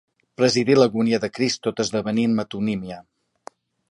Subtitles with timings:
[0.39, 3.01] Presidí l'agonia de Crist tot esdevenint metonímia.